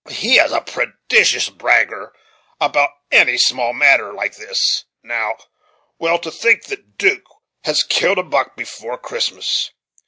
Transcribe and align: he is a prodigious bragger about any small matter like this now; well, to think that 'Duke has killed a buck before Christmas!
he 0.09 0.39
is 0.39 0.51
a 0.51 0.61
prodigious 0.61 1.49
bragger 1.49 2.11
about 2.59 2.89
any 3.11 3.37
small 3.37 3.71
matter 3.71 4.11
like 4.11 4.35
this 4.35 4.83
now; 5.03 5.35
well, 5.99 6.17
to 6.17 6.31
think 6.31 6.63
that 6.63 6.97
'Duke 6.97 7.27
has 7.65 7.83
killed 7.83 8.17
a 8.17 8.23
buck 8.23 8.55
before 8.57 8.97
Christmas! 8.97 9.69